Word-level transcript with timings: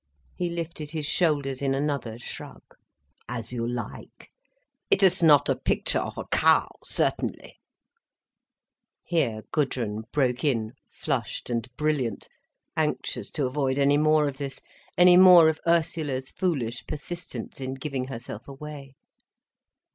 He 0.33 0.49
lifted 0.49 0.89
his 0.89 1.05
shoulders 1.05 1.61
in 1.61 1.75
another 1.75 2.17
shrug. 2.17 2.63
"As 3.29 3.53
you 3.53 3.67
like—it 3.67 5.03
is 5.03 5.21
not 5.21 5.47
a 5.47 5.55
picture 5.55 5.99
of 5.99 6.17
a 6.17 6.25
cow, 6.31 6.69
certainly." 6.83 7.59
Here 9.03 9.43
Gudrun 9.51 10.05
broke 10.11 10.43
in, 10.43 10.71
flushed 10.89 11.51
and 11.51 11.67
brilliant, 11.77 12.27
anxious 12.75 13.29
to 13.33 13.45
avoid 13.45 13.77
any 13.77 13.99
more 13.99 14.27
of 14.27 14.37
this, 14.37 14.59
any 14.97 15.17
more 15.17 15.47
of 15.47 15.59
Ursula's 15.67 16.31
foolish 16.31 16.83
persistence 16.87 17.61
in 17.61 17.75
giving 17.75 18.05
herself 18.07 18.47
away. 18.47 18.95